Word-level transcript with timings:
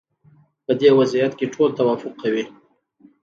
په 0.65 0.71
دې 0.79 0.89
وضعیت 0.99 1.33
کې 1.39 1.45
ټول 1.53 1.69
توافق 1.79 2.13
کوي. 2.21 2.43